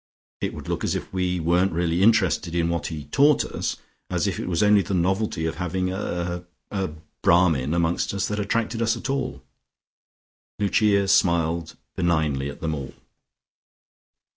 It 0.41 0.55
would 0.55 0.67
look 0.67 0.83
as 0.83 0.95
if 0.95 1.13
we 1.13 1.39
weren't 1.39 1.71
really 1.73 2.01
interested 2.01 2.55
in 2.55 2.69
what 2.69 2.87
he 2.87 3.05
taught 3.05 3.45
us, 3.45 3.77
as 4.09 4.25
if 4.25 4.39
it 4.39 4.47
was 4.49 4.63
only 4.63 4.81
the 4.81 4.95
novelty 4.95 5.45
of 5.45 5.57
having 5.57 5.91
a 5.91 6.43
a 6.71 6.87
Brahmin 7.21 7.75
among 7.75 7.93
us 7.97 8.07
that 8.27 8.39
had 8.39 8.39
attracted 8.39 8.81
us." 8.81 8.97
Lucia 10.57 11.07
smiled 11.07 11.75
benignly 11.95 12.49
at 12.49 12.61
them 12.61 12.73
all. 12.73 12.95